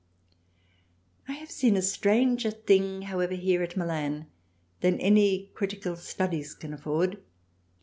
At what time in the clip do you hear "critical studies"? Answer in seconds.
5.53-6.55